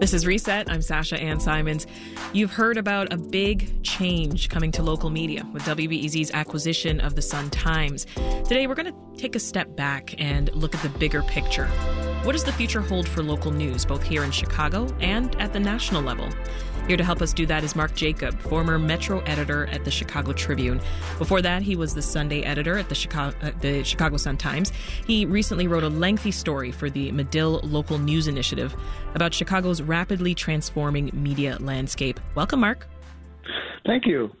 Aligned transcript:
This 0.00 0.14
is 0.14 0.26
Reset. 0.26 0.70
I'm 0.70 0.80
Sasha 0.80 1.20
Ann 1.20 1.40
Simons. 1.40 1.86
You've 2.32 2.52
heard 2.52 2.78
about 2.78 3.12
a 3.12 3.18
big 3.18 3.82
change 3.82 4.48
coming 4.48 4.72
to 4.72 4.82
local 4.82 5.10
media 5.10 5.46
with 5.52 5.62
WBEZ's 5.64 6.30
acquisition 6.30 7.00
of 7.00 7.16
the 7.16 7.20
Sun 7.20 7.50
Times. 7.50 8.06
Today, 8.44 8.66
we're 8.66 8.76
going 8.76 8.90
to 8.90 9.20
take 9.20 9.36
a 9.36 9.38
step 9.38 9.76
back 9.76 10.14
and 10.18 10.50
look 10.54 10.74
at 10.74 10.82
the 10.82 10.88
bigger 10.88 11.20
picture. 11.24 11.66
What 12.24 12.32
does 12.32 12.44
the 12.44 12.52
future 12.52 12.80
hold 12.80 13.06
for 13.06 13.22
local 13.22 13.50
news, 13.50 13.84
both 13.84 14.02
here 14.02 14.24
in 14.24 14.30
Chicago 14.30 14.88
and 15.00 15.38
at 15.38 15.52
the 15.52 15.60
national 15.60 16.00
level? 16.00 16.30
Here 16.90 16.96
to 16.96 17.04
help 17.04 17.22
us 17.22 17.32
do 17.32 17.46
that 17.46 17.62
is 17.62 17.76
Mark 17.76 17.94
Jacob, 17.94 18.36
former 18.40 18.76
Metro 18.76 19.20
editor 19.20 19.66
at 19.66 19.84
the 19.84 19.92
Chicago 19.92 20.32
Tribune. 20.32 20.80
Before 21.18 21.40
that, 21.40 21.62
he 21.62 21.76
was 21.76 21.94
the 21.94 22.02
Sunday 22.02 22.42
editor 22.42 22.78
at 22.78 22.88
the 22.88 22.96
Chicago, 22.96 23.36
uh, 23.42 23.52
the 23.60 23.84
Chicago 23.84 24.16
Sun 24.16 24.38
Times. 24.38 24.72
He 25.06 25.24
recently 25.24 25.68
wrote 25.68 25.84
a 25.84 25.88
lengthy 25.88 26.32
story 26.32 26.72
for 26.72 26.90
the 26.90 27.12
Medill 27.12 27.60
Local 27.62 27.96
News 27.96 28.26
Initiative 28.26 28.74
about 29.14 29.32
Chicago's 29.32 29.80
rapidly 29.80 30.34
transforming 30.34 31.12
media 31.12 31.58
landscape. 31.60 32.18
Welcome, 32.34 32.58
Mark. 32.58 32.88
Thank 33.86 34.04
you. 34.04 34.32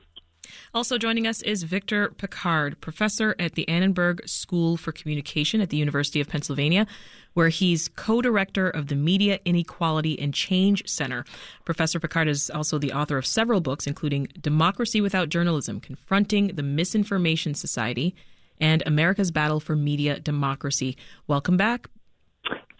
Also 0.72 0.98
joining 0.98 1.26
us 1.26 1.42
is 1.42 1.64
Victor 1.64 2.10
Pickard, 2.10 2.80
professor 2.80 3.34
at 3.40 3.54
the 3.54 3.68
Annenberg 3.68 4.28
School 4.28 4.76
for 4.76 4.92
Communication 4.92 5.60
at 5.60 5.68
the 5.70 5.76
University 5.76 6.20
of 6.20 6.28
Pennsylvania, 6.28 6.86
where 7.34 7.48
he's 7.48 7.88
co 7.88 8.22
director 8.22 8.70
of 8.70 8.86
the 8.86 8.94
Media 8.94 9.40
Inequality 9.44 10.16
and 10.20 10.32
Change 10.32 10.88
Center. 10.88 11.24
Professor 11.64 11.98
Picard 11.98 12.28
is 12.28 12.50
also 12.50 12.78
the 12.78 12.92
author 12.92 13.18
of 13.18 13.26
several 13.26 13.60
books, 13.60 13.88
including 13.88 14.28
Democracy 14.40 15.00
Without 15.00 15.28
Journalism 15.28 15.80
Confronting 15.80 16.48
the 16.54 16.62
Misinformation 16.62 17.54
Society 17.54 18.14
and 18.60 18.80
America's 18.86 19.32
Battle 19.32 19.58
for 19.58 19.74
Media 19.74 20.20
Democracy. 20.20 20.96
Welcome 21.26 21.56
back. 21.56 21.90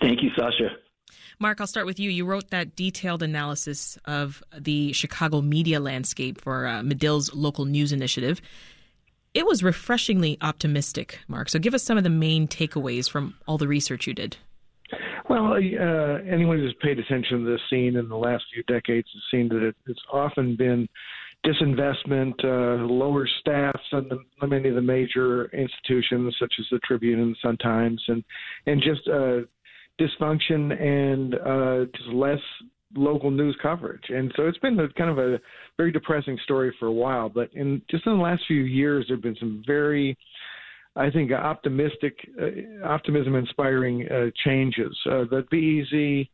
Thank 0.01 0.23
you, 0.23 0.30
Sasha. 0.38 0.77
Mark, 1.41 1.59
I'll 1.59 1.67
start 1.67 1.87
with 1.87 1.99
you. 1.99 2.11
You 2.11 2.27
wrote 2.27 2.51
that 2.51 2.77
detailed 2.77 3.23
analysis 3.23 3.97
of 4.05 4.43
the 4.57 4.93
Chicago 4.93 5.41
media 5.41 5.80
landscape 5.80 6.38
for 6.38 6.66
uh, 6.66 6.82
Medill's 6.82 7.35
local 7.35 7.65
news 7.65 7.93
initiative. 7.93 8.43
It 9.32 9.47
was 9.47 9.63
refreshingly 9.63 10.37
optimistic, 10.43 11.19
Mark. 11.29 11.49
So 11.49 11.59
give 11.59 11.73
us 11.73 11.82
some 11.82 11.97
of 11.97 12.05
the 12.05 12.10
main 12.10 12.47
takeaways 12.47 13.09
from 13.09 13.37
all 13.47 13.57
the 13.57 13.69
research 13.69 14.07
you 14.07 14.13
did. 14.13 14.37
Well, 15.30 15.55
uh, 15.55 16.19
anyone 16.29 16.59
who's 16.59 16.74
paid 16.82 16.99
attention 16.99 17.45
to 17.45 17.51
this 17.51 17.60
scene 17.71 17.97
in 17.97 18.09
the 18.09 18.16
last 18.16 18.45
few 18.52 18.63
decades 18.65 19.09
has 19.15 19.23
seen 19.30 19.49
that 19.49 19.66
it, 19.66 19.77
it's 19.87 20.02
often 20.13 20.57
been 20.57 20.88
disinvestment, 21.47 22.35
uh, 22.45 22.85
lower 22.85 23.27
staffs 23.41 23.80
the, 23.93 24.19
many 24.47 24.69
of 24.69 24.75
the 24.75 24.82
major 24.82 25.47
institutions, 25.47 26.35
such 26.38 26.52
as 26.59 26.66
the 26.71 26.79
Tribune 26.80 27.21
and 27.21 27.32
the 27.32 27.37
Sun 27.43 27.57
Times, 27.59 28.02
and 28.09 28.23
and 28.66 28.82
just 28.82 29.09
uh, 29.09 29.41
dysfunction 30.01 30.80
and 30.80 31.34
uh, 31.34 31.90
just 31.96 32.09
less 32.10 32.40
local 32.95 33.30
news 33.30 33.56
coverage. 33.62 34.04
And 34.09 34.32
so 34.37 34.46
it's 34.46 34.59
been 34.59 34.79
a, 34.80 34.88
kind 34.95 35.10
of 35.10 35.18
a 35.18 35.40
very 35.76 35.92
depressing 35.92 36.38
story 36.45 36.74
for 36.79 36.87
a 36.87 36.92
while. 36.92 37.29
But 37.29 37.51
in 37.52 37.82
just 37.90 38.07
in 38.07 38.16
the 38.16 38.23
last 38.23 38.42
few 38.48 38.62
years, 38.62 39.07
there 39.09 39.16
have 39.16 39.23
been 39.23 39.37
some 39.38 39.62
very 39.66 40.16
I 40.96 41.10
think 41.10 41.30
optimistic, 41.32 42.18
uh, 42.40 42.84
optimism 42.84 43.37
inspiring 43.37 44.09
uh, 44.09 44.30
changes. 44.45 44.96
Uh, 45.07 45.24
the 45.30 45.46
BEZ 45.51 46.29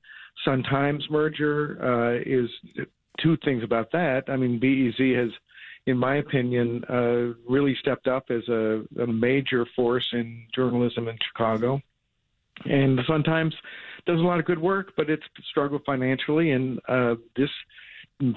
Sun 0.45 0.63
Times 0.65 1.07
merger 1.11 1.79
uh, 1.83 2.23
is 2.25 2.49
two 3.21 3.37
things 3.45 3.63
about 3.63 3.93
that. 3.93 4.25
I 4.29 4.37
mean, 4.37 4.59
BEZ 4.59 5.15
has, 5.17 5.31
in 5.87 5.99
my 5.99 6.17
opinion, 6.17 6.83
uh, 6.89 7.35
really 7.51 7.77
stepped 7.81 8.09
up 8.09 8.25
as 8.31 8.49
a, 8.49 8.83
a 9.01 9.07
major 9.07 9.67
force 9.77 10.09
in 10.13 10.47
journalism 10.55 11.09
in 11.09 11.19
Chicago. 11.27 11.81
And 12.65 12.99
the 12.99 13.03
Sun 13.07 13.23
Times 13.25 13.55
does 14.07 14.19
a 14.19 14.23
lot 14.23 14.39
of 14.39 14.45
good 14.45 14.59
work, 14.59 14.93
but 14.97 15.11
it's 15.11 15.25
struggled 15.51 15.83
financially. 15.85 16.53
And 16.53 16.79
uh, 16.89 17.17
this, 17.37 17.51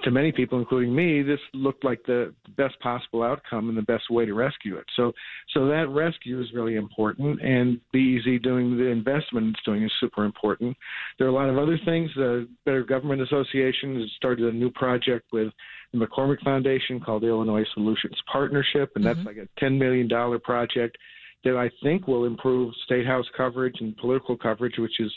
to 0.03 0.11
many 0.11 0.31
people, 0.31 0.59
including 0.59 0.93
me, 0.93 1.21
this 1.21 1.39
looked 1.53 1.85
like 1.85 2.01
the 2.05 2.33
best 2.57 2.77
possible 2.79 3.23
outcome 3.23 3.69
and 3.69 3.77
the 3.77 3.83
best 3.83 4.09
way 4.09 4.25
to 4.25 4.33
rescue 4.33 4.77
it. 4.77 4.85
So, 4.95 5.13
so 5.53 5.67
that 5.67 5.87
rescue 5.89 6.41
is 6.41 6.47
really 6.53 6.75
important. 6.75 7.41
And 7.41 7.79
BEZ 7.93 8.41
doing 8.43 8.77
the 8.77 8.87
investment 8.87 9.55
it's 9.55 9.63
doing 9.63 9.83
is 9.83 9.91
super 9.99 10.25
important. 10.25 10.75
There 11.17 11.27
are 11.27 11.31
a 11.31 11.33
lot 11.33 11.49
of 11.49 11.57
other 11.57 11.79
things. 11.85 12.09
The 12.15 12.47
Better 12.65 12.83
Government 12.83 13.21
Association 13.21 14.01
has 14.01 14.09
started 14.17 14.53
a 14.53 14.57
new 14.57 14.71
project 14.71 15.27
with 15.31 15.53
the 15.93 15.99
McCormick 15.99 16.41
Foundation 16.43 16.99
called 16.99 17.23
the 17.23 17.27
Illinois 17.27 17.65
Solutions 17.73 18.17
Partnership, 18.31 18.91
and 18.95 19.05
that's 19.05 19.19
mm-hmm. 19.19 19.27
like 19.27 19.37
a 19.37 19.63
$10 19.63 19.77
million 19.77 20.09
project 20.41 20.97
that 21.43 21.55
I 21.55 21.69
think 21.81 22.07
will 22.07 22.25
improve 22.25 22.73
state 22.85 23.05
house 23.05 23.25
coverage 23.35 23.75
and 23.79 23.95
political 23.97 24.37
coverage, 24.37 24.77
which 24.77 24.93
has 24.99 25.11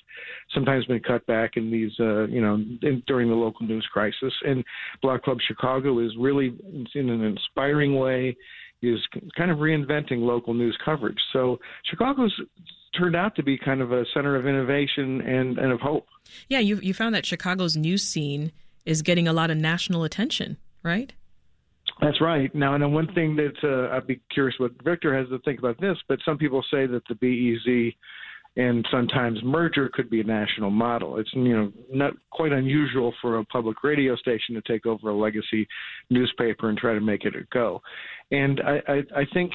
sometimes 0.55 0.85
been 0.87 1.01
cut 1.01 1.27
back 1.27 1.53
in 1.57 1.71
these, 1.71 1.93
uh, 1.99 2.27
you 2.29 2.41
know, 2.41 2.55
in, 2.55 3.03
during 3.07 3.29
the 3.29 3.35
local 3.35 3.67
news 3.67 3.87
crisis. 3.93 4.33
And 4.45 4.65
Block 5.03 5.23
Club 5.23 5.39
Chicago 5.47 5.99
is 5.99 6.13
really, 6.19 6.57
in 6.95 7.11
an 7.11 7.23
inspiring 7.25 7.97
way, 7.99 8.37
is 8.83 8.99
kind 9.37 9.51
of 9.51 9.59
reinventing 9.59 10.19
local 10.21 10.55
news 10.55 10.77
coverage. 10.85 11.19
So 11.33 11.59
Chicago's 11.85 12.35
turned 12.99 13.17
out 13.17 13.35
to 13.37 13.43
be 13.43 13.57
kind 13.57 13.81
of 13.81 13.93
a 13.93 14.05
center 14.13 14.37
of 14.37 14.47
innovation 14.47 15.21
and, 15.23 15.59
and 15.59 15.73
of 15.73 15.81
hope. 15.81 16.07
Yeah, 16.49 16.59
you 16.59 16.77
you 16.77 16.95
found 16.95 17.15
that 17.15 17.27
Chicago's 17.27 17.77
news 17.77 18.03
scene 18.03 18.53
is 18.85 19.03
getting 19.03 19.29
a 19.29 19.33
lot 19.33 19.51
of 19.51 19.57
national 19.57 20.05
attention, 20.05 20.57
right? 20.83 21.13
That's 22.03 22.21
right. 22.21 22.53
Now, 22.53 22.75
and 22.75 22.83
then 22.83 22.93
one 22.93 23.13
thing 23.15 23.37
that 23.37 23.55
uh, 23.63 23.95
I'd 23.95 24.09
be 24.09 24.21
curious 24.33 24.59
what 24.59 24.73
Victor 24.83 25.17
has 25.17 25.29
to 25.29 25.39
think 25.41 25.61
about 25.61 25.81
this, 25.81 25.97
but 26.09 26.19
some 26.25 26.37
people 26.37 26.63
say 26.69 26.87
that 26.87 27.03
the 27.09 27.15
BEZ 27.15 27.95
and 28.57 28.85
Sun 28.91 29.07
Times 29.07 29.39
merger 29.45 29.89
could 29.89 30.11
be 30.11 30.21
a 30.21 30.25
national 30.25 30.71
model. 30.71 31.19
It's 31.19 31.31
you 31.33 31.57
know 31.57 31.73
not 31.91 32.15
quite 32.31 32.53
unusual 32.53 33.15
for 33.23 33.39
a 33.39 33.45
public 33.45 33.85
radio 33.85 34.17
station 34.17 34.57
to 34.57 34.63
take 34.63 34.85
over 34.85 35.11
a 35.11 35.17
legacy 35.17 35.67
newspaper 36.11 36.69
and 36.69 36.77
try 36.77 36.93
to 36.93 37.01
make 37.01 37.25
it 37.25 37.37
a 37.37 37.45
go. 37.53 37.81
And 38.33 38.61
I, 38.61 38.93
I, 38.93 39.21
I 39.21 39.25
think 39.33 39.53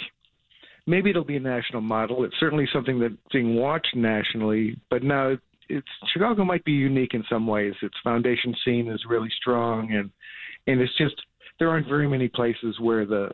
maybe 0.88 1.10
it'll 1.10 1.26
be 1.26 1.36
a 1.36 1.42
national 1.42 1.82
model. 1.82 2.24
It's 2.24 2.40
certainly 2.40 2.68
something 2.74 2.98
that's 2.98 3.14
being 3.34 3.56
watched 3.56 3.94
nationally, 3.94 4.80
but 4.90 5.04
now 5.04 5.36
it's 5.70 5.88
Chicago 6.14 6.46
might 6.46 6.64
be 6.64 6.72
unique 6.72 7.14
in 7.14 7.26
some 7.30 7.46
ways. 7.46 7.74
Its 7.82 7.98
foundation 8.04 8.56
scene 8.64 8.88
is 8.88 9.04
really 9.08 9.30
strong, 9.42 9.92
and 9.92 10.10
and 10.66 10.82
it's 10.82 10.98
just 10.98 11.16
there 11.60 11.70
aren't 11.70 11.88
very 11.88 12.08
many 12.08 12.28
places 12.28 12.80
where 12.80 13.06
the 13.06 13.32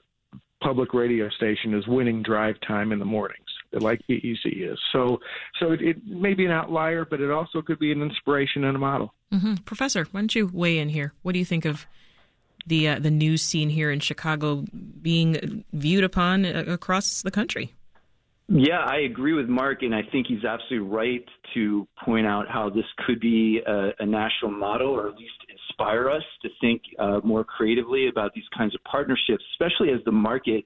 public 0.61 0.93
radio 0.93 1.29
station 1.29 1.73
is 1.73 1.85
winning 1.87 2.23
drive 2.23 2.55
time 2.65 2.91
in 2.91 2.99
the 2.99 3.05
mornings 3.05 3.43
like 3.81 4.01
BEZ 4.07 4.45
is. 4.45 4.79
So, 4.91 5.19
so 5.59 5.71
it, 5.71 5.81
it, 5.81 6.05
may 6.05 6.33
be 6.33 6.45
an 6.45 6.51
outlier, 6.51 7.05
but 7.05 7.21
it 7.21 7.31
also 7.31 7.61
could 7.61 7.79
be 7.79 7.91
an 7.91 8.01
inspiration 8.01 8.63
and 8.63 8.75
a 8.75 8.79
model. 8.79 9.13
Mm-hmm. 9.33 9.55
Professor, 9.65 10.05
why 10.11 10.21
don't 10.21 10.35
you 10.35 10.49
weigh 10.53 10.77
in 10.77 10.89
here? 10.89 11.13
What 11.23 11.33
do 11.33 11.39
you 11.39 11.45
think 11.45 11.65
of 11.65 11.85
the 12.65 12.87
uh, 12.87 12.99
the 12.99 13.11
news 13.11 13.41
scene 13.41 13.69
here 13.69 13.91
in 13.91 13.99
Chicago 13.99 14.63
being 15.01 15.65
viewed 15.73 16.03
upon 16.03 16.45
uh, 16.45 16.63
across 16.67 17.21
the 17.21 17.31
country? 17.31 17.73
Yeah, 18.47 18.79
I 18.79 18.99
agree 18.99 19.33
with 19.33 19.47
Mark, 19.47 19.81
and 19.81 19.95
I 19.95 20.01
think 20.11 20.27
he's 20.27 20.43
absolutely 20.43 20.87
right 20.87 21.25
to 21.53 21.87
point 22.03 22.27
out 22.27 22.47
how 22.47 22.69
this 22.69 22.85
could 23.05 23.19
be 23.19 23.61
a, 23.65 23.91
a 23.99 24.05
national 24.05 24.51
model, 24.51 24.89
or 24.89 25.07
at 25.07 25.15
least 25.15 25.33
inspire 25.73 26.09
us 26.09 26.23
to 26.41 26.49
think 26.61 26.81
uh, 26.99 27.19
more 27.23 27.43
creatively 27.43 28.07
about 28.07 28.33
these 28.33 28.43
kinds 28.55 28.75
of 28.75 28.83
partnerships, 28.83 29.43
especially 29.53 29.91
as 29.91 29.99
the 30.05 30.11
market 30.11 30.65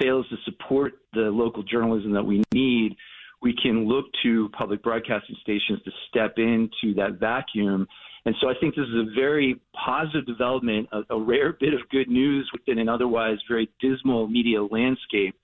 fails 0.00 0.26
to 0.30 0.36
support 0.44 0.94
the 1.12 1.20
local 1.20 1.62
journalism 1.62 2.12
that 2.12 2.22
we 2.22 2.42
need. 2.52 2.96
We 3.42 3.54
can 3.60 3.88
look 3.88 4.06
to 4.22 4.48
public 4.50 4.82
broadcasting 4.82 5.36
stations 5.42 5.80
to 5.84 5.90
step 6.08 6.34
into 6.36 6.94
that 6.96 7.18
vacuum. 7.18 7.86
And 8.24 8.34
so 8.40 8.48
I 8.48 8.54
think 8.60 8.76
this 8.76 8.86
is 8.86 8.94
a 8.94 9.14
very 9.14 9.60
positive 9.74 10.26
development, 10.26 10.88
a, 10.92 11.14
a 11.14 11.20
rare 11.20 11.52
bit 11.60 11.74
of 11.74 11.80
good 11.90 12.08
news 12.08 12.48
within 12.52 12.78
an 12.78 12.88
otherwise 12.88 13.38
very 13.48 13.70
dismal 13.80 14.28
media 14.28 14.62
landscape. 14.62 15.34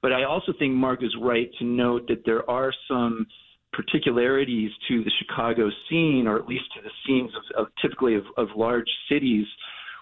But 0.00 0.12
I 0.12 0.24
also 0.24 0.52
think 0.58 0.74
Mark 0.74 1.02
is 1.02 1.14
right 1.20 1.50
to 1.58 1.64
note 1.64 2.06
that 2.08 2.24
there 2.24 2.48
are 2.48 2.72
some 2.86 3.26
particularities 3.72 4.70
to 4.88 5.04
the 5.04 5.10
Chicago 5.18 5.70
scene, 5.88 6.26
or 6.26 6.36
at 6.36 6.46
least 6.46 6.64
to 6.74 6.82
the 6.82 6.90
scenes 7.06 7.30
of, 7.36 7.66
of 7.66 7.72
typically 7.80 8.14
of, 8.14 8.24
of 8.36 8.48
large 8.56 8.88
cities, 9.10 9.46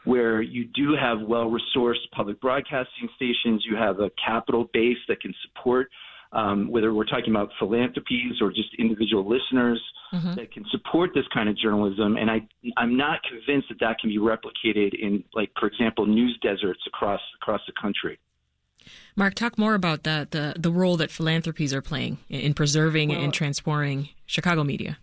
where 0.05 0.41
you 0.41 0.65
do 0.75 0.95
have 0.99 1.21
well 1.21 1.51
resourced 1.51 2.09
public 2.13 2.41
broadcasting 2.41 3.09
stations, 3.17 3.65
you 3.69 3.77
have 3.77 3.99
a 4.01 4.11
capital 4.25 4.69
base 4.73 4.99
that 5.09 5.21
can 5.21 5.35
support. 5.43 5.89
Um, 6.33 6.71
whether 6.71 6.93
we're 6.93 7.05
talking 7.05 7.31
about 7.31 7.51
philanthropies 7.59 8.41
or 8.41 8.51
just 8.51 8.69
individual 8.79 9.27
listeners 9.27 9.81
mm-hmm. 10.13 10.35
that 10.35 10.53
can 10.53 10.65
support 10.71 11.11
this 11.15 11.25
kind 11.33 11.49
of 11.49 11.57
journalism, 11.57 12.17
and 12.17 12.31
I, 12.31 12.47
I'm 12.77 12.97
not 12.97 13.21
convinced 13.23 13.69
that 13.69 13.79
that 13.81 13.99
can 14.01 14.11
be 14.11 14.19
replicated 14.19 14.93
in, 15.01 15.23
like, 15.35 15.51
for 15.59 15.67
example, 15.67 16.05
news 16.05 16.37
deserts 16.43 16.81
across 16.89 17.21
across 17.41 17.61
the 17.67 17.73
country. 17.81 18.19
Mark, 19.15 19.35
talk 19.35 19.59
more 19.59 19.75
about 19.75 20.03
the, 20.03 20.29
the, 20.31 20.55
the 20.59 20.71
role 20.71 20.97
that 20.97 21.11
philanthropies 21.11 21.73
are 21.75 21.83
playing 21.83 22.19
in 22.29 22.55
preserving 22.55 23.11
well, 23.11 23.21
and 23.23 23.33
transforming 23.33 24.09
Chicago 24.27 24.65
media. 24.65 24.99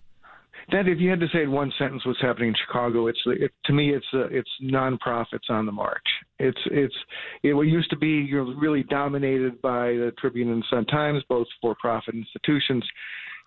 That, 0.72 0.88
if 0.88 1.00
you 1.00 1.10
had 1.10 1.20
to 1.20 1.28
say 1.34 1.44
in 1.44 1.52
one 1.52 1.74
sentence 1.78 2.06
what's 2.06 2.22
happening 2.22 2.50
in 2.50 2.56
Chicago, 2.66 3.08
it's 3.08 3.20
it, 3.26 3.52
to 3.66 3.74
me 3.74 3.94
it's 3.94 4.06
uh, 4.14 4.28
it's 4.30 4.50
nonprofits 4.64 5.50
on 5.50 5.66
the 5.66 5.74
march. 5.74 6.08
It's 6.40 6.60
it's 6.68 6.96
it 7.44 7.54
used 7.68 7.90
to 7.90 7.98
be 7.98 8.08
you're 8.08 8.56
really 8.58 8.84
dominated 8.84 9.62
by 9.62 9.88
the 9.88 10.14
Tribune 10.20 10.52
and 10.52 10.64
Sun 10.70 10.86
Times, 10.86 11.22
both 11.28 11.48
for-profit 11.62 12.16
institutions. 12.16 12.86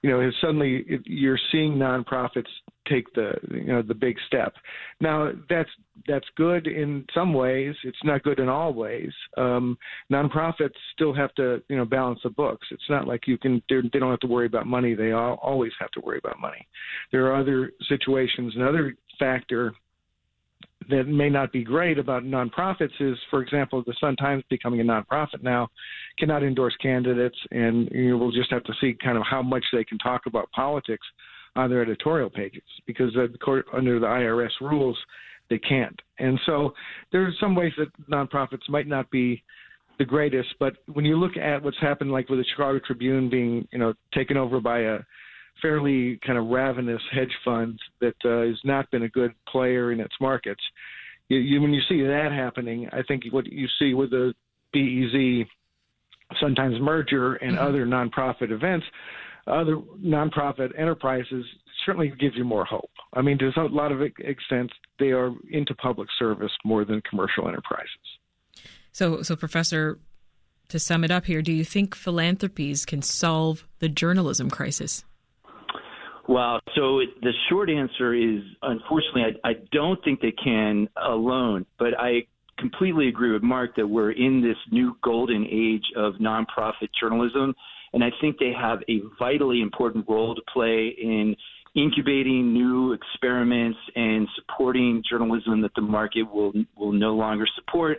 You 0.02 0.10
know, 0.10 0.30
suddenly 0.40 0.84
you're 1.04 1.38
seeing 1.50 1.74
nonprofits 1.74 2.44
take 2.88 3.12
the 3.14 3.32
you 3.50 3.66
know 3.66 3.82
the 3.82 3.94
big 3.94 4.16
step. 4.26 4.54
Now 5.00 5.32
that's 5.48 5.70
that's 6.06 6.26
good 6.36 6.66
in 6.66 7.04
some 7.14 7.34
ways. 7.34 7.74
It's 7.84 7.98
not 8.04 8.22
good 8.22 8.38
in 8.38 8.48
all 8.48 8.72
ways. 8.72 9.12
Um, 9.36 9.76
nonprofits 10.12 10.74
still 10.92 11.14
have 11.14 11.34
to 11.34 11.62
you 11.68 11.76
know 11.76 11.84
balance 11.84 12.20
the 12.22 12.30
books. 12.30 12.66
It's 12.70 12.88
not 12.88 13.06
like 13.06 13.26
you 13.26 13.38
can 13.38 13.62
they 13.68 13.98
don't 13.98 14.10
have 14.10 14.20
to 14.20 14.26
worry 14.26 14.46
about 14.46 14.66
money. 14.66 14.94
They 14.94 15.12
all, 15.12 15.38
always 15.42 15.72
have 15.80 15.90
to 15.92 16.00
worry 16.00 16.18
about 16.18 16.40
money. 16.40 16.66
There 17.12 17.26
are 17.26 17.40
other 17.40 17.72
situations. 17.88 18.54
Another 18.56 18.94
factor 19.18 19.72
that 20.90 21.06
may 21.06 21.28
not 21.28 21.52
be 21.52 21.64
great 21.64 21.98
about 21.98 22.22
nonprofits 22.22 23.00
is, 23.00 23.16
for 23.30 23.42
example, 23.42 23.82
the 23.86 23.94
Sun 24.00 24.16
Times 24.16 24.44
becoming 24.48 24.80
a 24.80 24.84
nonprofit 24.84 25.42
now 25.42 25.68
cannot 26.18 26.42
endorse 26.42 26.76
candidates, 26.82 27.36
and 27.50 27.88
you 27.92 28.10
know, 28.10 28.16
we'll 28.18 28.30
just 28.30 28.50
have 28.50 28.64
to 28.64 28.72
see 28.80 28.96
kind 29.02 29.16
of 29.16 29.24
how 29.28 29.42
much 29.42 29.64
they 29.72 29.84
can 29.84 29.98
talk 29.98 30.22
about 30.26 30.50
politics 30.52 31.06
on 31.56 31.70
their 31.70 31.82
editorial 31.82 32.30
pages 32.30 32.62
because 32.86 33.16
under 33.72 33.98
the 33.98 34.06
IRS 34.06 34.50
rules 34.60 34.98
they 35.48 35.58
can't. 35.58 36.00
And 36.18 36.38
so 36.44 36.74
there 37.12 37.22
are 37.22 37.32
some 37.40 37.54
ways 37.54 37.72
that 37.78 37.88
nonprofits 38.10 38.68
might 38.68 38.86
not 38.86 39.10
be 39.10 39.42
the 39.98 40.04
greatest, 40.04 40.48
but 40.58 40.74
when 40.92 41.04
you 41.04 41.16
look 41.16 41.36
at 41.36 41.62
what's 41.62 41.80
happened, 41.80 42.12
like 42.12 42.28
with 42.28 42.38
the 42.38 42.44
Chicago 42.50 42.80
Tribune 42.84 43.30
being, 43.30 43.66
you 43.72 43.78
know, 43.78 43.94
taken 44.12 44.36
over 44.36 44.60
by 44.60 44.80
a 44.80 44.98
fairly 45.62 46.18
kind 46.26 46.38
of 46.38 46.46
ravenous 46.46 47.02
hedge 47.12 47.34
fund 47.44 47.78
that 48.00 48.14
uh, 48.24 48.48
has 48.48 48.58
not 48.64 48.90
been 48.90 49.02
a 49.02 49.08
good 49.08 49.32
player 49.48 49.92
in 49.92 50.00
its 50.00 50.14
markets. 50.20 50.62
You, 51.28 51.38
you, 51.38 51.60
when 51.60 51.72
you 51.72 51.80
see 51.88 52.02
that 52.02 52.30
happening, 52.32 52.88
I 52.92 53.02
think 53.02 53.24
what 53.30 53.46
you 53.46 53.66
see 53.78 53.94
with 53.94 54.10
the 54.10 54.34
BEZ 54.74 55.46
Sun 56.40 56.54
Times 56.54 56.76
merger 56.80 57.34
and 57.36 57.56
mm-hmm. 57.56 57.66
other 57.66 57.86
nonprofit 57.86 58.50
events, 58.50 58.86
other 59.46 59.76
nonprofit 60.04 60.78
enterprises 60.78 61.44
certainly 61.84 62.12
gives 62.18 62.36
you 62.36 62.44
more 62.44 62.64
hope. 62.64 62.90
I 63.14 63.22
mean, 63.22 63.38
to 63.38 63.50
a 63.56 63.62
lot 63.68 63.92
of 63.92 64.02
extent, 64.02 64.72
they 64.98 65.12
are 65.12 65.32
into 65.50 65.74
public 65.74 66.08
service 66.18 66.50
more 66.64 66.84
than 66.84 67.00
commercial 67.08 67.48
enterprises. 67.48 67.90
So, 68.92 69.22
so 69.22 69.36
Professor, 69.36 69.98
to 70.68 70.78
sum 70.78 71.04
it 71.04 71.10
up 71.10 71.26
here, 71.26 71.42
do 71.42 71.52
you 71.52 71.64
think 71.64 71.94
philanthropies 71.94 72.84
can 72.84 73.02
solve 73.02 73.66
the 73.78 73.88
journalism 73.88 74.50
crisis? 74.50 75.04
Well, 76.28 76.60
so 76.74 76.98
it, 77.00 77.08
the 77.20 77.32
short 77.48 77.70
answer 77.70 78.14
is 78.14 78.40
unfortunately, 78.62 79.22
I, 79.44 79.50
I 79.50 79.52
don't 79.72 80.02
think 80.04 80.20
they 80.20 80.32
can 80.32 80.88
alone, 80.96 81.66
but 81.78 81.98
I 81.98 82.26
completely 82.58 83.08
agree 83.08 83.32
with 83.32 83.42
Mark 83.42 83.76
that 83.76 83.86
we're 83.86 84.12
in 84.12 84.42
this 84.42 84.56
new 84.72 84.96
golden 85.04 85.46
age 85.50 85.84
of 85.96 86.14
nonprofit 86.14 86.88
journalism. 86.98 87.54
And 87.92 88.02
I 88.02 88.10
think 88.20 88.38
they 88.38 88.52
have 88.58 88.80
a 88.88 89.00
vitally 89.18 89.60
important 89.60 90.06
role 90.08 90.34
to 90.34 90.42
play 90.52 90.94
in 91.00 91.36
incubating 91.76 92.52
new 92.52 92.92
experiments 92.92 93.78
and 93.94 94.26
supporting 94.34 95.02
journalism 95.08 95.60
that 95.62 95.74
the 95.76 95.82
market 95.82 96.22
will 96.22 96.52
will 96.76 96.92
no 96.92 97.14
longer 97.14 97.46
support. 97.54 97.98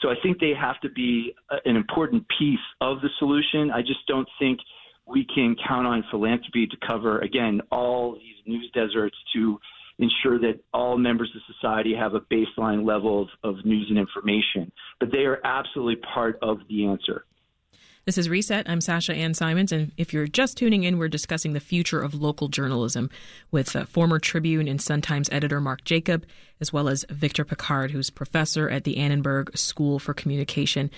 So 0.00 0.08
I 0.08 0.14
think 0.22 0.38
they 0.38 0.52
have 0.58 0.80
to 0.80 0.90
be 0.90 1.34
uh, 1.50 1.56
an 1.64 1.76
important 1.76 2.24
piece 2.38 2.58
of 2.80 3.00
the 3.00 3.08
solution. 3.18 3.70
I 3.70 3.80
just 3.80 4.06
don't 4.06 4.28
think 4.38 4.60
we 5.08 5.24
can 5.24 5.56
count 5.66 5.86
on 5.86 6.04
philanthropy 6.10 6.66
to 6.66 6.76
cover, 6.86 7.18
again, 7.20 7.60
all 7.70 8.14
these 8.14 8.36
news 8.46 8.70
deserts 8.74 9.16
to 9.34 9.58
ensure 9.98 10.38
that 10.38 10.60
all 10.72 10.96
members 10.96 11.30
of 11.34 11.42
society 11.54 11.94
have 11.94 12.14
a 12.14 12.20
baseline 12.20 12.86
level 12.86 13.22
of, 13.22 13.56
of 13.56 13.64
news 13.64 13.86
and 13.88 13.98
information. 13.98 14.70
But 15.00 15.10
they 15.10 15.24
are 15.24 15.40
absolutely 15.44 15.96
part 15.96 16.38
of 16.42 16.58
the 16.68 16.86
answer. 16.86 17.24
This 18.04 18.16
is 18.16 18.30
Reset. 18.30 18.66
I'm 18.70 18.80
Sasha 18.80 19.12
Ann 19.12 19.34
Simons, 19.34 19.70
and 19.70 19.92
if 19.98 20.14
you're 20.14 20.26
just 20.26 20.56
tuning 20.56 20.84
in, 20.84 20.96
we're 20.96 21.08
discussing 21.08 21.52
the 21.52 21.60
future 21.60 22.00
of 22.00 22.14
local 22.14 22.48
journalism 22.48 23.10
with 23.50 23.76
uh, 23.76 23.84
former 23.84 24.18
Tribune 24.18 24.66
and 24.66 24.80
Sun 24.80 25.02
Times 25.02 25.28
editor 25.30 25.60
Mark 25.60 25.84
Jacob, 25.84 26.24
as 26.58 26.72
well 26.72 26.88
as 26.88 27.04
Victor 27.10 27.44
Pickard, 27.44 27.90
who's 27.90 28.08
professor 28.08 28.66
at 28.70 28.84
the 28.84 28.96
Annenberg 28.96 29.58
School 29.58 29.98
for 29.98 30.14
Communication. 30.14 30.90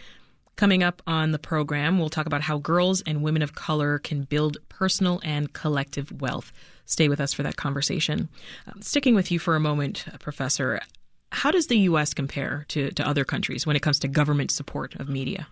Coming 0.60 0.82
up 0.82 1.00
on 1.06 1.30
the 1.30 1.38
program, 1.38 1.98
we'll 1.98 2.10
talk 2.10 2.26
about 2.26 2.42
how 2.42 2.58
girls 2.58 3.00
and 3.06 3.22
women 3.22 3.40
of 3.40 3.54
color 3.54 3.98
can 3.98 4.24
build 4.24 4.58
personal 4.68 5.18
and 5.24 5.50
collective 5.54 6.20
wealth. 6.20 6.52
Stay 6.84 7.08
with 7.08 7.18
us 7.18 7.32
for 7.32 7.42
that 7.42 7.56
conversation. 7.56 8.28
Um, 8.66 8.82
sticking 8.82 9.14
with 9.14 9.32
you 9.32 9.38
for 9.38 9.56
a 9.56 9.60
moment, 9.60 10.04
uh, 10.12 10.18
Professor, 10.18 10.82
how 11.32 11.50
does 11.50 11.68
the 11.68 11.78
U.S. 11.78 12.12
compare 12.12 12.66
to, 12.68 12.90
to 12.90 13.08
other 13.08 13.24
countries 13.24 13.66
when 13.66 13.74
it 13.74 13.80
comes 13.80 13.98
to 14.00 14.08
government 14.08 14.50
support 14.50 14.94
of 14.96 15.08
media? 15.08 15.46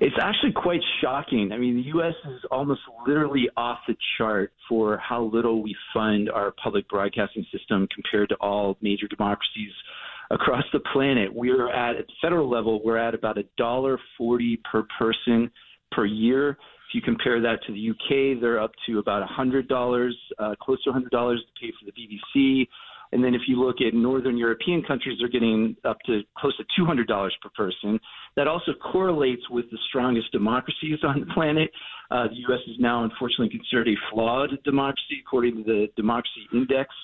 It's 0.00 0.16
actually 0.18 0.52
quite 0.52 0.80
shocking. 1.02 1.52
I 1.52 1.58
mean, 1.58 1.76
the 1.76 1.88
U.S. 1.88 2.14
is 2.26 2.40
almost 2.50 2.80
literally 3.06 3.50
off 3.54 3.80
the 3.86 3.96
chart 4.16 4.50
for 4.66 4.96
how 4.96 5.24
little 5.24 5.62
we 5.62 5.76
fund 5.92 6.30
our 6.30 6.52
public 6.52 6.88
broadcasting 6.88 7.44
system 7.52 7.86
compared 7.94 8.30
to 8.30 8.36
all 8.36 8.78
major 8.80 9.08
democracies 9.08 9.72
across 10.30 10.64
the 10.72 10.80
planet. 10.92 11.32
We're 11.32 11.72
at 11.72 11.96
at 11.96 12.06
federal 12.20 12.48
level, 12.50 12.80
we're 12.84 12.98
at 12.98 13.14
about 13.14 13.38
a 13.38 13.44
dollar 13.56 13.98
forty 14.16 14.60
per 14.70 14.86
person 14.98 15.50
per 15.92 16.04
year. 16.04 16.50
If 16.50 16.94
you 16.94 17.02
compare 17.02 17.40
that 17.42 17.58
to 17.66 17.72
the 17.72 17.90
UK, 17.90 18.40
they're 18.40 18.60
up 18.60 18.72
to 18.86 18.98
about 18.98 19.22
a 19.22 19.26
hundred 19.26 19.68
dollars, 19.68 20.16
uh, 20.38 20.54
close 20.60 20.82
to 20.84 20.90
a 20.90 20.92
hundred 20.92 21.10
dollars 21.10 21.40
to 21.40 21.60
pay 21.60 21.72
for 21.78 21.84
the 21.84 21.92
BBC. 21.92 22.66
And 23.12 23.24
then 23.24 23.34
if 23.34 23.42
you 23.46 23.62
look 23.62 23.76
at 23.80 23.94
Northern 23.94 24.36
European 24.36 24.82
countries, 24.82 25.16
they're 25.18 25.28
getting 25.28 25.76
up 25.84 25.98
to 26.06 26.22
close 26.36 26.56
to 26.58 26.64
$200 26.78 27.06
per 27.06 27.48
person. 27.56 27.98
That 28.36 28.46
also 28.46 28.72
correlates 28.92 29.48
with 29.50 29.64
the 29.70 29.78
strongest 29.88 30.30
democracies 30.32 30.98
on 31.02 31.20
the 31.20 31.26
planet. 31.32 31.70
Uh, 32.10 32.28
the 32.28 32.36
U.S. 32.48 32.60
is 32.68 32.76
now 32.78 33.04
unfortunately 33.04 33.48
considered 33.48 33.88
a 33.88 33.94
flawed 34.10 34.50
democracy 34.64 35.22
according 35.26 35.56
to 35.56 35.62
the 35.62 35.86
Democracy 35.96 36.46
Index. 36.52 36.94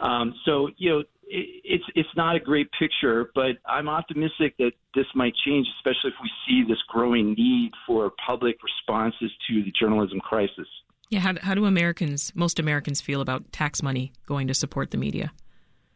Um, 0.00 0.34
so, 0.44 0.68
you 0.76 0.90
know, 0.90 1.02
it's 1.28 1.84
it's 1.94 2.08
not 2.16 2.36
a 2.36 2.40
great 2.40 2.68
picture, 2.78 3.30
but 3.34 3.56
I'm 3.66 3.88
optimistic 3.88 4.56
that 4.58 4.72
this 4.94 5.06
might 5.14 5.34
change, 5.44 5.66
especially 5.78 6.10
if 6.10 6.14
we 6.22 6.30
see 6.46 6.64
this 6.68 6.78
growing 6.88 7.34
need 7.34 7.72
for 7.86 8.12
public 8.24 8.56
responses 8.62 9.30
to 9.48 9.62
the 9.62 9.72
journalism 9.78 10.20
crisis. 10.20 10.68
Yeah, 11.10 11.20
how, 11.20 11.34
how 11.40 11.54
do 11.54 11.66
Americans, 11.66 12.32
most 12.34 12.58
Americans, 12.58 13.00
feel 13.00 13.20
about 13.20 13.52
tax 13.52 13.82
money 13.82 14.12
going 14.26 14.48
to 14.48 14.54
support 14.54 14.90
the 14.90 14.98
media? 14.98 15.32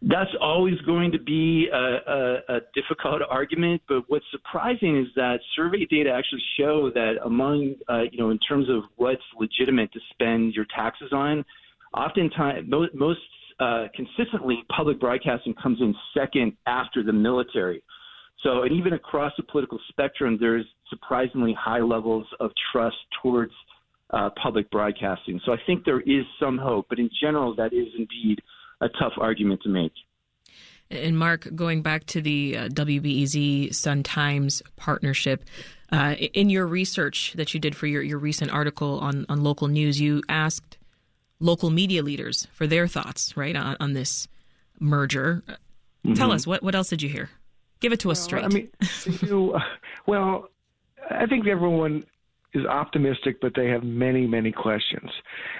That's 0.02 0.30
always 0.40 0.80
going 0.82 1.12
to 1.12 1.18
be 1.18 1.68
a, 1.72 1.76
a, 1.76 2.56
a 2.56 2.60
difficult 2.74 3.22
argument, 3.30 3.82
but 3.88 4.04
what's 4.08 4.24
surprising 4.30 4.98
is 4.98 5.08
that 5.16 5.40
survey 5.56 5.84
data 5.90 6.10
actually 6.10 6.42
show 6.58 6.90
that 6.94 7.14
among, 7.24 7.74
uh, 7.88 8.02
you 8.10 8.18
know, 8.18 8.30
in 8.30 8.38
terms 8.38 8.68
of 8.70 8.84
what's 8.96 9.22
legitimate 9.38 9.92
to 9.92 10.00
spend 10.12 10.54
your 10.54 10.66
taxes 10.74 11.12
on, 11.12 11.44
oftentimes 11.92 12.68
most 12.94 13.20
uh, 13.60 13.88
consistently, 13.94 14.64
public 14.74 14.98
broadcasting 14.98 15.54
comes 15.62 15.80
in 15.80 15.94
second 16.16 16.54
after 16.66 17.02
the 17.02 17.12
military. 17.12 17.82
So, 18.42 18.62
and 18.62 18.72
even 18.72 18.94
across 18.94 19.32
the 19.36 19.42
political 19.42 19.78
spectrum, 19.90 20.38
there's 20.40 20.64
surprisingly 20.88 21.54
high 21.58 21.80
levels 21.80 22.26
of 22.40 22.50
trust 22.72 22.96
towards 23.22 23.52
uh, 24.10 24.30
public 24.42 24.70
broadcasting. 24.70 25.40
So, 25.44 25.52
I 25.52 25.58
think 25.66 25.84
there 25.84 26.00
is 26.00 26.24
some 26.40 26.56
hope, 26.56 26.86
but 26.88 26.98
in 26.98 27.10
general, 27.22 27.54
that 27.56 27.74
is 27.74 27.88
indeed 27.96 28.40
a 28.80 28.88
tough 28.88 29.12
argument 29.18 29.60
to 29.64 29.68
make. 29.68 29.92
And 30.90 31.18
Mark, 31.18 31.46
going 31.54 31.82
back 31.82 32.04
to 32.06 32.22
the 32.22 32.56
uh, 32.56 32.68
WBEZ 32.68 33.74
Sun 33.74 34.02
Times 34.02 34.62
partnership, 34.76 35.44
uh, 35.92 36.14
in 36.32 36.50
your 36.50 36.66
research 36.66 37.34
that 37.36 37.52
you 37.52 37.60
did 37.60 37.76
for 37.76 37.86
your, 37.86 38.00
your 38.02 38.18
recent 38.18 38.50
article 38.50 39.00
on, 39.00 39.26
on 39.28 39.42
local 39.42 39.68
news, 39.68 40.00
you 40.00 40.22
asked 40.28 40.78
local 41.40 41.70
media 41.70 42.02
leaders 42.02 42.46
for 42.52 42.66
their 42.66 42.86
thoughts, 42.86 43.36
right, 43.36 43.56
on, 43.56 43.76
on 43.80 43.94
this 43.94 44.28
merger. 44.78 45.42
Mm-hmm. 45.46 46.14
Tell 46.14 46.32
us 46.32 46.46
what 46.46 46.62
what 46.62 46.74
else 46.74 46.88
did 46.88 47.02
you 47.02 47.08
hear? 47.08 47.30
Give 47.80 47.92
it 47.92 48.00
to 48.00 48.10
us 48.10 48.22
straight. 48.22 48.44
I 48.44 48.48
mean, 48.48 48.68
you, 49.22 49.56
well, 50.06 50.48
I 51.10 51.26
think 51.26 51.46
everyone 51.46 52.04
is 52.52 52.66
optimistic, 52.66 53.40
but 53.40 53.52
they 53.54 53.68
have 53.68 53.82
many, 53.82 54.26
many 54.26 54.52
questions. 54.52 55.10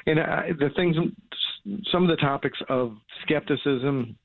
And 0.07 0.19
uh, 0.19 0.43
the 0.59 0.71
things, 0.77 0.97
some 1.91 2.03
of 2.03 2.09
the 2.09 2.17
topics 2.17 2.59
of 2.69 2.97
skepticism, 3.23 4.17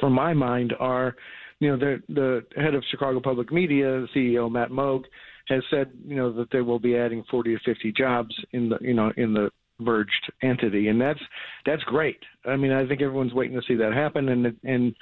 from 0.00 0.12
my 0.12 0.32
mind, 0.32 0.72
are, 0.78 1.16
you 1.58 1.70
know, 1.70 1.76
the 1.76 2.02
the 2.08 2.60
head 2.60 2.74
of 2.74 2.82
Chicago 2.90 3.20
Public 3.20 3.52
Media, 3.52 4.06
CEO 4.14 4.50
Matt 4.50 4.70
Moog, 4.70 5.04
has 5.48 5.62
said, 5.70 5.90
you 6.06 6.16
know, 6.16 6.32
that 6.32 6.50
they 6.50 6.60
will 6.60 6.78
be 6.78 6.96
adding 6.96 7.24
40 7.30 7.56
to 7.56 7.60
50 7.64 7.92
jobs 7.92 8.34
in 8.52 8.68
the, 8.68 8.78
you 8.80 8.94
know, 8.94 9.12
in 9.16 9.32
the 9.32 9.50
merged 9.84 10.32
entity, 10.42 10.88
and 10.88 11.00
that's 11.00 11.20
that's 11.66 11.82
great. 11.84 12.18
I 12.44 12.56
mean, 12.56 12.72
I 12.72 12.86
think 12.86 13.02
everyone's 13.02 13.34
waiting 13.34 13.56
to 13.60 13.66
see 13.66 13.74
that 13.76 13.92
happen, 13.92 14.28
and 14.28 14.56
and 14.64 14.94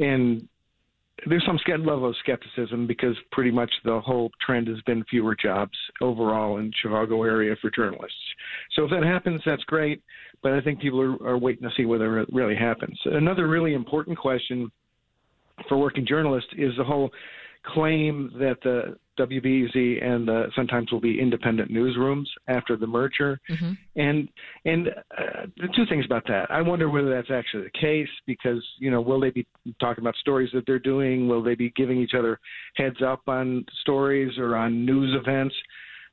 and 0.00 0.48
there's 1.26 1.44
some 1.44 1.58
level 1.84 2.08
of 2.08 2.16
skepticism 2.20 2.86
because 2.86 3.16
pretty 3.32 3.50
much 3.50 3.70
the 3.84 4.00
whole 4.00 4.30
trend 4.44 4.68
has 4.68 4.80
been 4.82 5.04
fewer 5.04 5.34
jobs 5.34 5.76
overall 6.00 6.58
in 6.58 6.72
Chicago 6.80 7.24
area 7.24 7.56
for 7.60 7.70
journalists. 7.70 8.16
So 8.74 8.84
if 8.84 8.90
that 8.90 9.02
happens, 9.02 9.40
that's 9.44 9.64
great, 9.64 10.02
but 10.42 10.52
I 10.52 10.60
think 10.60 10.80
people 10.80 11.00
are, 11.00 11.28
are 11.28 11.38
waiting 11.38 11.68
to 11.68 11.74
see 11.76 11.86
whether 11.86 12.20
it 12.20 12.28
really 12.32 12.54
happens. 12.54 12.98
Another 13.04 13.48
really 13.48 13.74
important 13.74 14.16
question 14.16 14.70
for 15.68 15.76
working 15.76 16.06
journalists 16.06 16.50
is 16.56 16.72
the 16.76 16.84
whole 16.84 17.10
claim 17.68 18.30
that 18.38 18.56
the 18.62 18.96
WBEZ 19.18 20.04
and 20.04 20.28
the 20.28 20.46
Sun 20.54 20.68
Times 20.68 20.92
will 20.92 21.00
be 21.00 21.20
independent 21.20 21.70
newsrooms 21.70 22.26
after 22.46 22.76
the 22.76 22.86
merger. 22.86 23.40
Mm-hmm. 23.50 23.72
And 23.96 24.28
and 24.64 24.88
uh, 25.16 25.66
two 25.74 25.84
things 25.88 26.04
about 26.04 26.24
that. 26.28 26.50
I 26.50 26.62
wonder 26.62 26.88
whether 26.88 27.10
that's 27.10 27.30
actually 27.30 27.64
the 27.64 27.78
case 27.78 28.08
because 28.26 28.64
you 28.78 28.90
know 28.90 29.00
will 29.00 29.20
they 29.20 29.30
be 29.30 29.46
talking 29.80 30.02
about 30.02 30.14
stories 30.16 30.50
that 30.54 30.64
they're 30.66 30.78
doing? 30.78 31.28
Will 31.28 31.42
they 31.42 31.54
be 31.54 31.72
giving 31.76 31.98
each 31.98 32.14
other 32.16 32.38
heads 32.76 33.02
up 33.04 33.22
on 33.26 33.64
stories 33.82 34.38
or 34.38 34.56
on 34.56 34.84
news 34.84 35.16
events? 35.20 35.54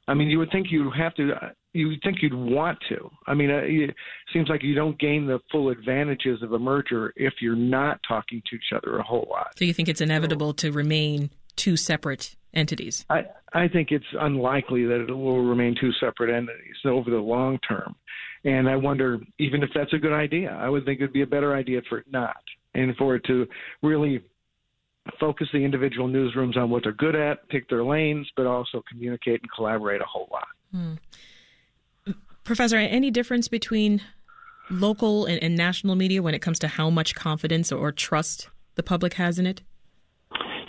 I 0.08 0.14
mean, 0.14 0.30
you 0.30 0.38
would 0.40 0.52
think 0.52 0.68
you'd 0.70 0.92
have 0.96 1.16
to. 1.16 1.34
You 1.74 1.90
would 1.90 2.02
think 2.04 2.18
you'd 2.22 2.34
want 2.34 2.78
to. 2.90 3.10
I 3.28 3.34
mean, 3.34 3.52
uh, 3.52 3.62
it 3.64 3.94
seems 4.32 4.50
like 4.50 4.64
you 4.64 4.76
don't 4.76 4.98
gain 4.98 5.26
the 5.26 5.40
full 5.52 5.70
advantages 5.70 6.42
of 6.42 6.54
a 6.54 6.60
merger 6.60 7.12
if 7.16 7.34
you're 7.42 7.56
not 7.56 8.00
talking 8.08 8.42
to 8.50 8.56
each 8.56 8.72
other 8.74 8.98
a 8.98 9.04
whole 9.04 9.28
lot. 9.30 9.48
So 9.58 9.66
you 9.66 9.74
think 9.74 9.90
it's 9.90 10.02
inevitable 10.02 10.52
so, 10.52 10.70
to 10.70 10.72
remain 10.72 11.32
two 11.56 11.78
separate 11.78 12.36
entities? 12.54 13.06
I, 13.10 13.26
I 13.54 13.68
think 13.68 13.92
it's 13.92 14.06
unlikely 14.20 14.86
that 14.86 15.06
it 15.08 15.14
will 15.14 15.44
remain 15.44 15.76
two 15.80 15.92
separate 16.00 16.36
entities 16.36 16.76
over 16.86 17.10
the 17.10 17.18
long 17.18 17.60
term. 17.68 17.96
And 18.44 18.70
I 18.70 18.76
wonder, 18.76 19.20
even 19.40 19.64
if 19.64 19.70
that's 19.74 19.94
a 19.94 19.98
good 19.98 20.14
idea, 20.14 20.52
I 20.52 20.70
would 20.70 20.86
think 20.86 21.00
it 21.00 21.04
would 21.06 21.14
be 21.14 21.24
a 21.24 21.28
better 21.28 21.56
idea 21.56 21.82
for 21.90 22.00
it 22.00 22.06
not, 22.12 22.38
and 22.76 22.96
for 22.96 23.16
it 23.16 23.24
to 23.26 23.48
really 23.82 24.22
focus 25.20 25.48
the 25.52 25.60
individual 25.60 26.08
newsrooms 26.08 26.58
on 26.58 26.70
what 26.70 26.84
they're 26.84 26.92
good 26.92 27.16
at, 27.16 27.48
pick 27.50 27.70
their 27.70 27.84
lanes, 27.84 28.28
but 28.36 28.46
also 28.46 28.84
communicate 28.90 29.42
and 29.42 29.52
collaborate 29.56 30.02
a 30.02 30.06
whole 30.06 30.28
lot. 30.32 30.48
Hmm. 30.72 32.14
Professor, 32.44 32.78
any 32.78 33.10
difference 33.10 33.48
between 33.48 34.02
local 34.70 35.26
and, 35.26 35.42
and 35.42 35.56
national 35.56 35.96
media 35.96 36.22
when 36.22 36.36
it 36.36 36.40
comes 36.40 36.60
to 36.60 36.68
how 36.68 36.90
much 36.90 37.16
confidence 37.16 37.72
or 37.72 37.92
trust 37.92 38.50
the 38.76 38.84
public 38.84 39.16
has 39.16 39.40
in 39.40 39.48
it? 39.48 39.62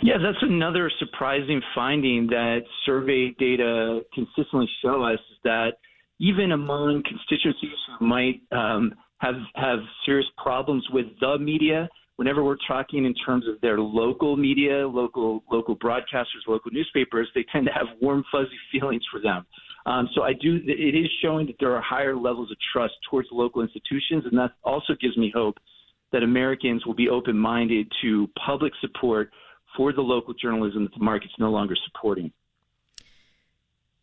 Yeah, 0.01 0.17
that's 0.21 0.41
another 0.41 0.91
surprising 0.99 1.61
finding 1.73 2.27
that 2.27 2.59
survey 2.85 3.31
data 3.39 4.01
consistently 4.13 4.69
show 4.83 5.03
us 5.03 5.19
is 5.31 5.37
that 5.43 5.71
even 6.19 6.51
among 6.51 7.03
constituencies 7.03 7.71
who 7.99 8.05
might 8.05 8.41
um, 8.51 8.93
have 9.19 9.35
have 9.55 9.79
serious 10.05 10.27
problems 10.37 10.85
with 10.91 11.07
the 11.19 11.37
media, 11.39 11.89
whenever 12.17 12.43
we're 12.43 12.57
talking 12.67 13.05
in 13.05 13.13
terms 13.25 13.45
of 13.47 13.59
their 13.61 13.79
local 13.79 14.37
media, 14.37 14.87
local 14.87 15.43
local 15.51 15.75
broadcasters, 15.75 16.45
local 16.47 16.71
newspapers, 16.71 17.27
they 17.33 17.45
tend 17.51 17.65
to 17.65 17.71
have 17.71 17.87
warm 18.01 18.23
fuzzy 18.31 18.57
feelings 18.71 19.03
for 19.11 19.19
them. 19.19 19.45
Um, 19.87 20.09
so 20.13 20.21
I 20.21 20.33
do. 20.33 20.59
It 20.65 20.95
is 20.95 21.09
showing 21.21 21.47
that 21.47 21.55
there 21.59 21.75
are 21.75 21.81
higher 21.81 22.15
levels 22.15 22.51
of 22.51 22.57
trust 22.71 22.93
towards 23.09 23.29
local 23.31 23.61
institutions, 23.61 24.25
and 24.29 24.37
that 24.37 24.51
also 24.63 24.93
gives 25.01 25.17
me 25.17 25.31
hope 25.33 25.57
that 26.11 26.23
Americans 26.23 26.85
will 26.85 26.93
be 26.93 27.09
open-minded 27.09 27.91
to 28.01 28.29
public 28.45 28.73
support 28.79 29.31
for 29.77 29.93
the 29.93 30.01
local 30.01 30.33
journalism 30.33 30.83
that 30.83 30.93
the 30.97 31.03
market's 31.03 31.33
no 31.39 31.51
longer 31.51 31.75
supporting. 31.85 32.31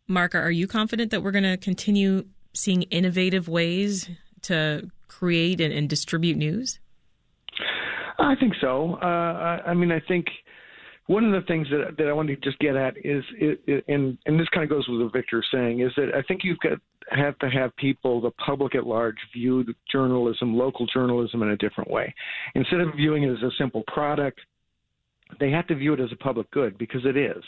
Mark, 0.07 0.33
are 0.33 0.51
you 0.51 0.67
confident 0.67 1.11
that 1.11 1.21
we're 1.21 1.31
going 1.31 1.43
to 1.43 1.57
continue 1.57 2.25
seeing 2.53 2.83
innovative 2.83 3.47
ways 3.47 4.09
to 4.43 4.89
create 5.07 5.59
and, 5.59 5.73
and 5.73 5.89
distribute 5.89 6.37
news? 6.37 6.79
I 8.17 8.35
think 8.35 8.53
so. 8.61 8.97
Uh, 9.01 9.05
I, 9.05 9.61
I, 9.67 9.73
mean, 9.73 9.91
I 9.91 9.99
think 10.07 10.27
one 11.07 11.25
of 11.25 11.31
the 11.31 11.45
things 11.47 11.67
that, 11.69 11.97
that 11.97 12.07
I 12.07 12.13
want 12.13 12.29
to 12.29 12.35
just 12.37 12.57
get 12.59 12.75
at 12.75 12.97
is, 12.97 13.23
it, 13.37 13.61
it, 13.67 13.85
and 13.87 14.17
and 14.25 14.39
this 14.39 14.47
kind 14.49 14.63
of 14.63 14.69
goes 14.69 14.87
with 14.87 15.01
what 15.01 15.13
Victor's 15.13 15.45
saying, 15.53 15.81
is 15.81 15.91
that 15.97 16.09
I 16.15 16.21
think 16.21 16.41
you've 16.43 16.59
got 16.59 16.79
have 17.11 17.37
to 17.39 17.49
have 17.49 17.75
people, 17.75 18.21
the 18.21 18.31
public 18.31 18.73
at 18.73 18.87
large, 18.87 19.17
view 19.33 19.63
journalism, 19.91 20.55
local 20.55 20.87
journalism, 20.87 21.43
in 21.43 21.49
a 21.49 21.57
different 21.57 21.89
way. 21.91 22.13
Instead 22.55 22.81
of 22.81 22.95
viewing 22.95 23.23
it 23.23 23.31
as 23.31 23.43
a 23.43 23.51
simple 23.59 23.83
product 23.87 24.39
they 25.39 25.51
have 25.51 25.67
to 25.67 25.75
view 25.75 25.93
it 25.93 25.99
as 25.99 26.11
a 26.11 26.15
public 26.17 26.49
good 26.51 26.77
because 26.77 27.01
it 27.05 27.17
is. 27.17 27.43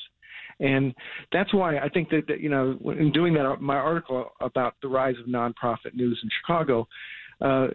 And 0.59 0.93
that's 1.31 1.53
why 1.53 1.77
I 1.77 1.89
think 1.89 2.09
that, 2.09 2.23
that 2.27 2.39
you 2.39 2.49
know, 2.49 2.77
in 2.97 3.11
doing 3.11 3.33
that, 3.35 3.57
my 3.61 3.75
article 3.75 4.31
about 4.41 4.75
the 4.81 4.87
rise 4.87 5.15
of 5.19 5.27
nonprofit 5.27 5.93
news 5.93 6.19
in 6.23 6.29
Chicago, 6.41 6.87
uh, 7.41 7.67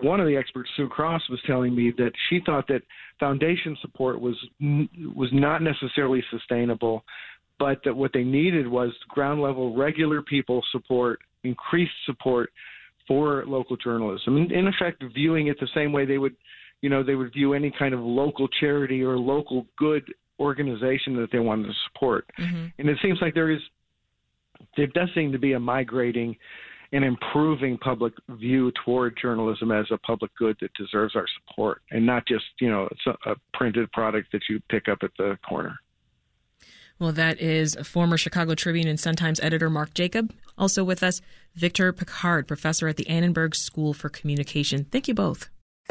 one 0.00 0.20
of 0.20 0.26
the 0.26 0.36
experts, 0.36 0.70
Sue 0.76 0.88
Cross, 0.88 1.22
was 1.28 1.40
telling 1.46 1.74
me 1.74 1.92
that 1.98 2.12
she 2.28 2.40
thought 2.46 2.68
that 2.68 2.82
foundation 3.18 3.76
support 3.82 4.20
was 4.20 4.36
was 4.60 5.28
not 5.32 5.60
necessarily 5.60 6.22
sustainable, 6.30 7.04
but 7.58 7.80
that 7.84 7.94
what 7.94 8.12
they 8.12 8.22
needed 8.22 8.66
was 8.66 8.92
ground 9.08 9.42
level, 9.42 9.76
regular 9.76 10.22
people 10.22 10.62
support, 10.70 11.20
increased 11.42 11.92
support 12.06 12.50
for 13.08 13.44
local 13.46 13.76
journalism. 13.76 14.36
In, 14.36 14.52
in 14.52 14.68
effect, 14.68 15.02
viewing 15.14 15.48
it 15.48 15.58
the 15.60 15.68
same 15.74 15.92
way 15.92 16.04
they 16.04 16.18
would 16.18 16.36
you 16.82 16.90
know, 16.90 17.02
they 17.02 17.14
would 17.14 17.32
view 17.32 17.54
any 17.54 17.72
kind 17.76 17.94
of 17.94 18.00
local 18.00 18.48
charity 18.48 19.02
or 19.02 19.16
local 19.16 19.66
good 19.78 20.02
organization 20.38 21.16
that 21.16 21.28
they 21.32 21.38
wanted 21.38 21.68
to 21.68 21.74
support. 21.88 22.26
Mm-hmm. 22.38 22.66
And 22.78 22.88
it 22.88 22.98
seems 23.00 23.18
like 23.22 23.34
there 23.34 23.50
is, 23.50 23.60
there 24.76 24.88
does 24.88 25.08
seem 25.14 25.32
to 25.32 25.38
be 25.38 25.52
a 25.52 25.60
migrating 25.60 26.36
and 26.92 27.04
improving 27.04 27.78
public 27.78 28.12
view 28.28 28.70
toward 28.84 29.16
journalism 29.20 29.72
as 29.72 29.86
a 29.90 29.98
public 29.98 30.34
good 30.36 30.56
that 30.60 30.74
deserves 30.74 31.16
our 31.16 31.26
support 31.40 31.80
and 31.90 32.04
not 32.04 32.26
just, 32.26 32.44
you 32.60 32.68
know, 32.68 32.86
it's 32.90 33.06
a, 33.06 33.30
a 33.30 33.34
printed 33.54 33.90
product 33.92 34.30
that 34.32 34.42
you 34.50 34.60
pick 34.68 34.88
up 34.88 34.98
at 35.02 35.10
the 35.16 35.38
corner. 35.48 35.78
Well, 36.98 37.12
that 37.12 37.40
is 37.40 37.76
former 37.84 38.18
Chicago 38.18 38.54
Tribune 38.54 38.86
and 38.86 39.00
Sun 39.00 39.16
Times 39.16 39.40
editor 39.40 39.70
Mark 39.70 39.94
Jacob. 39.94 40.32
Also 40.58 40.84
with 40.84 41.02
us, 41.02 41.20
Victor 41.54 41.92
Pickard, 41.92 42.46
professor 42.46 42.88
at 42.88 42.96
the 42.96 43.08
Annenberg 43.08 43.54
School 43.54 43.94
for 43.94 44.08
Communication. 44.08 44.84
Thank 44.84 45.08
you 45.08 45.14
both. 45.14 45.48